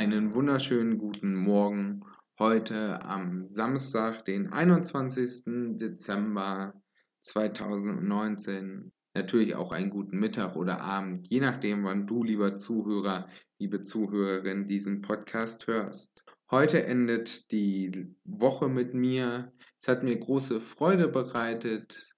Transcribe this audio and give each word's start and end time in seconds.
Einen 0.00 0.32
wunderschönen 0.32 0.96
guten 0.96 1.34
Morgen 1.34 2.00
heute 2.38 3.02
am 3.02 3.46
Samstag, 3.46 4.24
den 4.24 4.50
21. 4.50 5.76
Dezember 5.76 6.72
2019. 7.20 8.92
Natürlich 9.12 9.54
auch 9.56 9.72
einen 9.72 9.90
guten 9.90 10.18
Mittag 10.18 10.56
oder 10.56 10.80
Abend, 10.80 11.28
je 11.28 11.40
nachdem, 11.40 11.84
wann 11.84 12.06
du, 12.06 12.22
lieber 12.22 12.54
Zuhörer, 12.54 13.28
liebe 13.58 13.82
Zuhörerin, 13.82 14.66
diesen 14.66 15.02
Podcast 15.02 15.66
hörst. 15.66 16.24
Heute 16.50 16.82
endet 16.86 17.52
die 17.52 18.16
Woche 18.24 18.70
mit 18.70 18.94
mir. 18.94 19.52
Es 19.78 19.86
hat 19.86 20.02
mir 20.02 20.18
große 20.18 20.62
Freude 20.62 21.08
bereitet, 21.08 22.08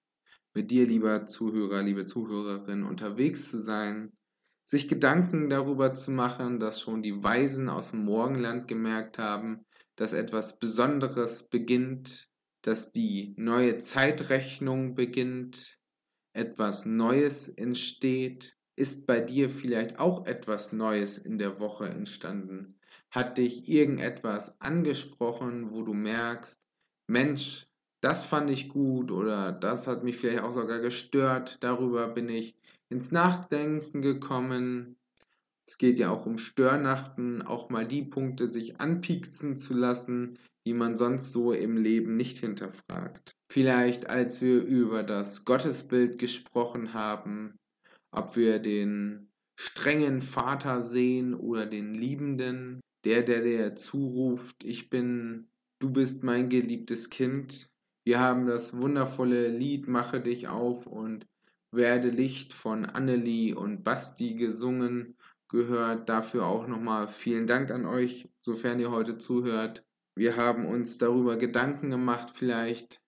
mit 0.55 0.71
dir, 0.71 0.87
lieber 0.87 1.27
Zuhörer, 1.27 1.83
liebe 1.83 2.07
Zuhörerin, 2.07 2.85
unterwegs 2.85 3.51
zu 3.51 3.61
sein 3.61 4.13
sich 4.65 4.89
Gedanken 4.89 5.51
darüber 5.51 5.95
zu 5.95 6.11
machen, 6.11 6.59
dass 6.59 6.81
schon 6.81 7.03
die 7.03 7.23
Weisen 7.23 7.69
aus 7.69 7.91
dem 7.91 8.05
Morgenland 8.05 8.69
gemerkt 8.69 9.19
haben, 9.19 9.65
dass 9.97 10.13
etwas 10.13 10.59
Besonderes 10.59 11.49
beginnt, 11.49 12.29
dass 12.63 12.93
die 12.93 13.35
neue 13.37 13.79
Zeitrechnung 13.79 14.95
beginnt, 14.95 15.79
etwas 16.33 16.87
Neues 16.87 17.49
entsteht. 17.49 18.57
Ist 18.75 19.07
bei 19.07 19.21
dir 19.21 19.51
vielleicht 19.51 19.99
auch 19.99 20.27
etwas 20.27 20.73
Neues 20.73 21.19
in 21.19 21.39
der 21.39 21.59
Woche 21.59 21.89
entstanden? 21.89 22.79
Hat 23.11 23.37
dich 23.37 23.69
irgendetwas 23.69 24.61
angesprochen, 24.61 25.73
wo 25.73 25.83
du 25.83 25.93
merkst, 25.93 26.63
Mensch, 27.07 27.67
das 28.03 28.25
fand 28.25 28.51
ich 28.51 28.69
gut 28.69 29.11
oder 29.11 29.53
das 29.53 29.87
hat 29.87 30.03
mich 30.03 30.17
vielleicht 30.17 30.43
auch 30.43 30.53
sogar 30.53 30.81
gestört, 30.81 31.63
darüber 31.63 32.09
bin 32.09 32.29
ich 32.29 32.57
ins 32.89 33.13
Nachdenken 33.13 34.03
gekommen. 34.03 34.97
Es 35.67 35.79
geht 35.79 35.99
ja 35.99 36.11
auch 36.11 36.27
um 36.27 36.37
Störnachten, 36.37 37.43
auch 37.43 37.71
mal 37.71 37.87
die 37.87 38.03
Punkte 38.03 38.53
sich 38.53 38.81
anpieksen 38.81 39.57
zu 39.57 39.75
lassen, 39.75 40.37
die 40.67 40.75
man 40.75 40.97
sonst 40.97 41.33
so 41.33 41.53
im 41.53 41.77
Leben 41.77 42.17
nicht 42.17 42.39
hinterfragt. 42.39 43.37
Vielleicht 43.51 44.11
als 44.11 44.43
wir 44.43 44.63
über 44.63 45.05
das 45.05 45.45
Gottesbild 45.45 46.19
gesprochen 46.19 46.95
haben, 46.95 47.57
ob 48.11 48.37
wir 48.37 48.59
den 48.59 49.31
strengen 49.57 50.21
Vater 50.21 50.83
sehen 50.83 51.35
oder 51.35 51.67
den 51.67 51.95
liebenden, 51.95 52.81
der, 53.05 53.23
der 53.23 53.43
dir 53.43 53.77
zuruft, 53.77 54.65
ich 54.65 54.91
bin, 54.91 55.49
du 55.79 55.91
bist 55.91 56.25
mein 56.25 56.49
geliebtes 56.49 57.11
Kind. 57.11 57.72
Wir 58.05 58.19
haben 58.19 58.47
das 58.47 58.81
wundervolle 58.81 59.49
Lied 59.49 59.87
Mache 59.87 60.21
dich 60.21 60.49
auf 60.49 60.87
und 60.87 61.27
werde 61.71 62.11
Licht 62.11 62.53
von 62.53 62.85
Annelie 62.85 63.55
und 63.55 63.85
Basti 63.85 64.35
gesungen 64.35 65.17
gehört. 65.49 66.09
Dafür 66.09 66.47
auch 66.47 66.67
nochmal 66.67 67.09
vielen 67.09 67.47
Dank 67.47 67.71
an 67.71 67.87
euch, 67.87 68.29
sofern 68.41 68.81
ihr 68.81 68.91
heute 68.91 69.19
zuhört. 69.19 69.87
Wir 70.15 70.37
haben 70.37 70.67
uns 70.67 70.99
darüber 70.99 71.37
Gedanken 71.37 71.91
gemacht, 71.91 72.31
vielleicht 72.35 73.01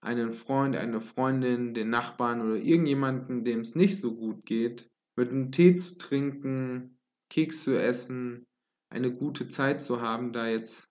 einen 0.00 0.32
Freund, 0.32 0.76
eine 0.76 1.00
Freundin, 1.00 1.74
den 1.74 1.90
Nachbarn 1.90 2.40
oder 2.40 2.56
irgendjemanden, 2.56 3.44
dem 3.44 3.60
es 3.60 3.74
nicht 3.74 4.00
so 4.00 4.14
gut 4.14 4.46
geht, 4.46 4.90
mit 5.16 5.30
einem 5.30 5.50
Tee 5.50 5.76
zu 5.76 5.98
trinken, 5.98 6.98
Keks 7.28 7.64
zu 7.64 7.76
essen, 7.76 8.46
eine 8.88 9.12
gute 9.12 9.48
Zeit 9.48 9.82
zu 9.82 10.00
haben, 10.00 10.32
da 10.32 10.46
jetzt 10.46 10.88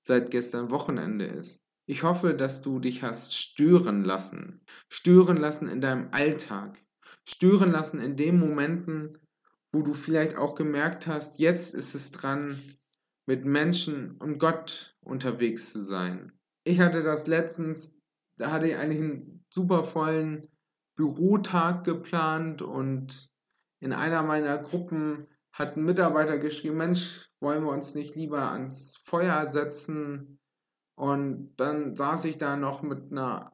seit 0.00 0.30
gestern 0.30 0.70
Wochenende 0.70 1.24
ist. 1.24 1.65
Ich 1.88 2.02
hoffe, 2.02 2.34
dass 2.34 2.62
du 2.62 2.80
dich 2.80 3.02
hast 3.04 3.34
stören 3.34 4.02
lassen. 4.02 4.60
Stören 4.88 5.36
lassen 5.36 5.68
in 5.68 5.80
deinem 5.80 6.08
Alltag. 6.10 6.84
Stören 7.24 7.70
lassen 7.70 8.00
in 8.00 8.16
den 8.16 8.40
Momenten, 8.40 9.18
wo 9.72 9.82
du 9.82 9.94
vielleicht 9.94 10.36
auch 10.36 10.56
gemerkt 10.56 11.06
hast, 11.06 11.38
jetzt 11.38 11.74
ist 11.74 11.94
es 11.94 12.10
dran, 12.10 12.60
mit 13.26 13.44
Menschen 13.44 14.16
und 14.18 14.38
Gott 14.38 14.96
unterwegs 15.00 15.72
zu 15.72 15.82
sein. 15.82 16.32
Ich 16.64 16.80
hatte 16.80 17.02
das 17.02 17.26
letztens, 17.26 17.94
da 18.36 18.50
hatte 18.50 18.68
ich 18.68 18.76
eigentlich 18.76 19.00
einen 19.00 19.44
super 19.50 19.84
vollen 19.84 20.48
Bürotag 20.96 21.84
geplant 21.84 22.62
und 22.62 23.28
in 23.80 23.92
einer 23.92 24.22
meiner 24.22 24.58
Gruppen 24.58 25.26
hat 25.52 25.76
ein 25.76 25.84
Mitarbeiter 25.84 26.38
geschrieben, 26.38 26.76
Mensch, 26.76 27.28
wollen 27.40 27.64
wir 27.64 27.70
uns 27.70 27.94
nicht 27.94 28.14
lieber 28.14 28.50
ans 28.50 28.96
Feuer 29.04 29.46
setzen 29.46 30.38
und 30.96 31.54
dann 31.56 31.94
saß 31.94 32.24
ich 32.24 32.38
da 32.38 32.56
noch 32.56 32.82
mit 32.82 33.12
einer 33.12 33.52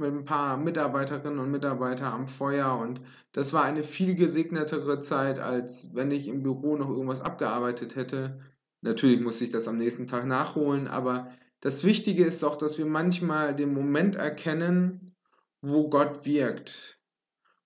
mit 0.00 0.12
ein 0.12 0.24
paar 0.24 0.56
Mitarbeiterinnen 0.56 1.38
und 1.38 1.50
Mitarbeitern 1.50 2.12
am 2.12 2.26
Feuer 2.26 2.78
und 2.78 3.00
das 3.32 3.52
war 3.52 3.64
eine 3.64 3.82
viel 3.82 4.16
gesegnetere 4.16 4.98
Zeit, 4.98 5.38
als 5.38 5.94
wenn 5.94 6.10
ich 6.10 6.26
im 6.26 6.42
Büro 6.42 6.76
noch 6.76 6.88
irgendwas 6.88 7.20
abgearbeitet 7.20 7.96
hätte. 7.96 8.40
Natürlich 8.80 9.20
musste 9.20 9.44
ich 9.44 9.50
das 9.50 9.68
am 9.68 9.76
nächsten 9.76 10.06
Tag 10.06 10.26
nachholen, 10.26 10.88
aber 10.88 11.30
das 11.60 11.84
Wichtige 11.84 12.24
ist 12.24 12.42
doch, 12.42 12.56
dass 12.56 12.78
wir 12.78 12.86
manchmal 12.86 13.54
den 13.54 13.74
Moment 13.74 14.16
erkennen, 14.16 15.14
wo 15.60 15.90
Gott 15.90 16.24
wirkt, 16.24 16.98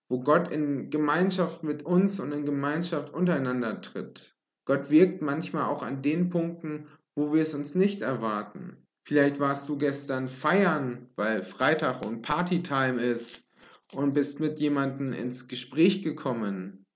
wo 0.09 0.21
Gott 0.21 0.51
in 0.51 0.91
Gemeinschaft 0.91 1.63
mit 1.63 1.85
uns 1.85 2.19
und 2.19 2.33
in 2.33 2.45
Gemeinschaft 2.45 3.15
untereinander 3.15 3.81
tritt. 3.81 4.37
Gott 4.65 4.91
wirkt 4.91 5.23
manchmal 5.23 5.65
auch 5.65 5.85
an 5.85 6.03
den 6.03 6.31
Punkten, 6.31 6.89
wo 7.15 7.33
wir 7.33 7.43
es 7.43 7.55
uns 7.55 7.77
nicht 7.77 8.03
erwarten. 8.03 8.85
Vielleicht 9.07 9.39
warst 9.39 9.69
du 9.69 9.77
gestern 9.77 10.29
feiern, 10.29 11.11
weil 11.17 11.43
Freitag 11.43 12.05
und 12.07 12.23
Partytime 12.23 13.03
ist 13.03 13.45
und 13.93 14.15
bist 14.15 14.41
mit 14.41 14.59
jemandem 14.59 15.13
ins 15.13 15.47
Gespräch 15.47 16.03
gekommen. 16.03 16.87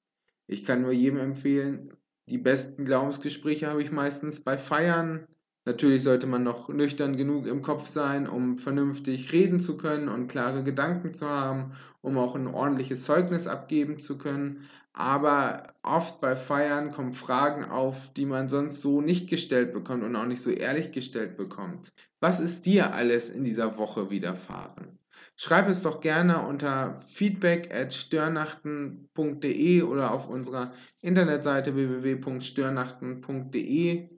Ich 0.47 0.65
kann 0.65 0.81
nur 0.81 0.93
jedem 0.93 1.19
empfehlen, 1.19 1.93
die 2.29 2.39
besten 2.39 2.85
Glaubensgespräche 2.85 3.69
habe 3.69 3.83
ich 3.83 3.91
meistens 3.91 4.41
bei 4.41 4.59
Feiern. 4.59 5.27
Natürlich 5.69 6.03
sollte 6.03 6.27
man 6.27 6.43
noch 6.43 6.69
nüchtern 6.69 7.17
genug 7.17 7.47
im 7.47 7.63
Kopf 7.63 7.89
sein, 7.89 8.27
um 8.27 8.59
vernünftig 8.59 9.33
reden 9.33 9.61
zu 9.61 9.77
können 9.77 10.09
und 10.09 10.29
klare 10.29 10.65
Gedanken 10.65 11.15
zu 11.15 11.29
haben, 11.29 11.73
um 12.01 12.17
auch 12.17 12.35
ein 12.35 12.47
ordentliches 12.47 13.05
Zeugnis 13.05 13.47
abgeben 13.47 13.99
zu 13.99 14.19
können 14.19 14.69
aber 14.99 15.75
oft 15.85 16.21
bei 16.21 16.35
Feiern 16.35 16.91
kommen 16.91 17.13
Fragen 17.13 17.65
auf, 17.65 18.13
die 18.15 18.27
man 18.27 18.49
sonst 18.49 18.81
so 18.81 19.01
nicht 19.01 19.31
gestellt 19.31 19.73
bekommt 19.73 20.03
und 20.03 20.17
auch 20.17 20.27
nicht 20.27 20.43
so 20.43 20.51
ehrlich 20.51 20.91
gestellt 20.91 21.37
bekommt. 21.37 21.93
Was 22.19 22.41
ist 22.41 22.67
dir 22.67 22.95
alles 22.95 23.31
in 23.31 23.45
dieser 23.45 23.79
Woche 23.79 24.11
widerfahren? 24.11 24.99
Schreib 25.37 25.69
es 25.69 25.83
doch 25.83 26.01
gerne 26.01 26.45
unter 26.45 26.99
feedback 27.07 27.73
at 27.73 27.95
störnachten.de 27.95 29.83
oder 29.83 30.13
auf 30.13 30.29
unserer 30.29 30.73
Internetseite 31.01 31.77
www.störnachten.de, 31.77 34.11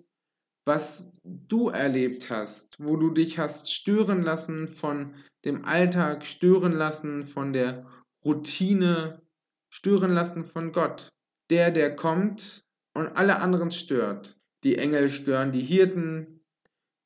was 0.64 1.12
du 1.24 1.68
erlebt 1.68 2.30
hast, 2.30 2.76
wo 2.78 2.96
du 2.96 3.10
dich 3.10 3.38
hast 3.38 3.72
stören 3.72 4.22
lassen 4.22 4.68
von 4.68 5.14
dem 5.44 5.64
Alltag, 5.64 6.26
stören 6.26 6.72
lassen 6.72 7.26
von 7.26 7.52
der 7.52 7.86
Routine, 8.24 9.22
stören 9.70 10.12
lassen 10.12 10.44
von 10.44 10.72
Gott. 10.72 11.08
Der, 11.48 11.70
der 11.70 11.96
kommt 11.96 12.64
und 12.94 13.16
alle 13.16 13.40
anderen 13.40 13.70
stört. 13.70 14.38
Die 14.62 14.76
Engel 14.76 15.10
stören 15.10 15.52
die 15.52 15.62
Hirten, 15.62 16.40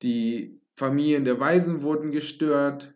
die 0.03 0.61
Familien 0.77 1.25
der 1.25 1.39
Weisen 1.39 1.83
wurden 1.83 2.11
gestört, 2.11 2.95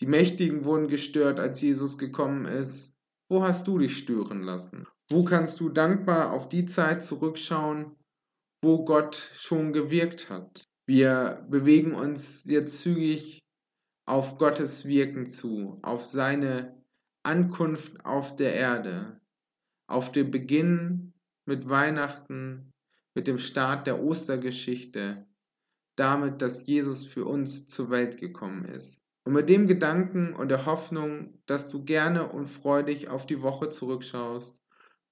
die 0.00 0.06
Mächtigen 0.06 0.64
wurden 0.64 0.88
gestört, 0.88 1.40
als 1.40 1.60
Jesus 1.60 1.96
gekommen 1.96 2.44
ist. 2.44 2.98
Wo 3.28 3.42
hast 3.42 3.66
du 3.66 3.78
dich 3.78 3.96
stören 3.96 4.42
lassen? 4.42 4.86
Wo 5.08 5.24
kannst 5.24 5.60
du 5.60 5.70
dankbar 5.70 6.32
auf 6.32 6.48
die 6.48 6.66
Zeit 6.66 7.02
zurückschauen, 7.02 7.96
wo 8.64 8.84
Gott 8.84 9.14
schon 9.14 9.72
gewirkt 9.72 10.30
hat? 10.30 10.64
Wir 10.86 11.46
bewegen 11.48 11.94
uns 11.94 12.44
jetzt 12.46 12.80
zügig 12.80 13.38
auf 14.06 14.38
Gottes 14.38 14.86
Wirken 14.86 15.26
zu, 15.26 15.78
auf 15.82 16.04
seine 16.04 16.82
Ankunft 17.22 18.04
auf 18.04 18.36
der 18.36 18.54
Erde, 18.54 19.20
auf 19.86 20.12
den 20.12 20.30
Beginn 20.30 21.12
mit 21.46 21.68
Weihnachten, 21.68 22.72
mit 23.14 23.26
dem 23.26 23.38
Start 23.38 23.86
der 23.86 24.02
Ostergeschichte, 24.02 25.26
damit, 25.96 26.42
dass 26.42 26.66
Jesus 26.66 27.06
für 27.06 27.24
uns 27.24 27.68
zur 27.68 27.90
Welt 27.90 28.18
gekommen 28.18 28.64
ist. 28.64 29.02
Und 29.24 29.34
mit 29.34 29.48
dem 29.48 29.66
Gedanken 29.66 30.34
und 30.34 30.48
der 30.48 30.66
Hoffnung, 30.66 31.38
dass 31.46 31.70
du 31.70 31.84
gerne 31.84 32.28
und 32.28 32.46
freudig 32.46 33.08
auf 33.08 33.26
die 33.26 33.40
Woche 33.40 33.70
zurückschaust, 33.70 34.58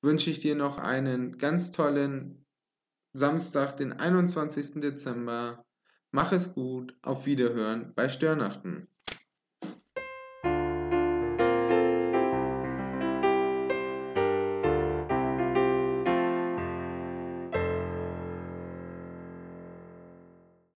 wünsche 0.03 0.31
ich 0.31 0.41
dir 0.41 0.55
noch 0.55 0.79
einen 0.79 1.39
ganz 1.39 1.71
tollen 1.71 2.42
Samstag, 3.15 3.77
den 3.77 3.93
21. 3.93 4.81
Dezember. 4.81 5.65
Mach 6.11 6.33
es 6.33 6.55
gut, 6.55 6.97
auf 7.03 7.27
Wiederhören 7.27 7.93
bei 7.95 8.09
Störnachten. 8.09 8.89